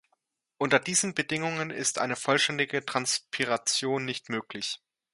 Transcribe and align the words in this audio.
Unter 0.57 0.79
diesen 0.79 1.13
Bedingungen 1.13 1.69
ist 1.69 1.99
eine 1.99 2.15
vollständige 2.15 2.83
Transpiration 2.83 4.03
nicht 4.03 4.29
möglich. 4.29 4.79